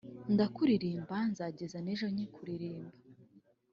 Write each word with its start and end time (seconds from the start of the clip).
Ndakuririmba 0.33 1.15
nzageza 1.31 1.77
nejo 1.85 2.05
nkikuririmba 2.13 2.95